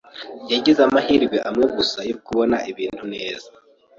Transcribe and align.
yagize 0.51 0.79
amahirwe 0.87 1.37
imwe 1.49 1.65
gusa 1.77 1.99
yo 2.09 2.15
kubona 2.25 2.57
ibintu 2.71 3.03
neza. 3.13 3.49